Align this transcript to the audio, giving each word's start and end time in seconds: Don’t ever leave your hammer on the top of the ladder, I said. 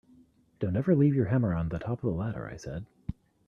Don’t 0.59 0.75
ever 0.77 0.95
leave 0.95 1.13
your 1.13 1.27
hammer 1.27 1.53
on 1.53 1.69
the 1.69 1.77
top 1.77 1.99
of 2.03 2.09
the 2.09 2.09
ladder, 2.09 2.49
I 2.51 2.55
said. 2.57 2.87